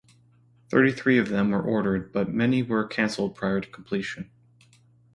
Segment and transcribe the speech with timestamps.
[0.71, 4.31] Thirty-three of them were ordered but many were cancelled prior to completion.